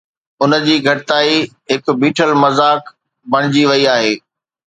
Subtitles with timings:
[0.41, 1.35] ان جي گهٽتائي
[1.73, 2.81] هڪ بيٺل مذاق
[3.31, 4.13] بڻجي وئي آهي